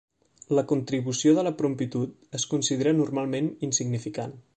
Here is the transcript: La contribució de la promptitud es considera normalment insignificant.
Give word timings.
La 0.59 0.63
contribució 0.69 1.33
de 1.39 1.43
la 1.47 1.51
promptitud 1.59 2.15
es 2.39 2.45
considera 2.55 2.95
normalment 3.03 3.51
insignificant. 3.69 4.35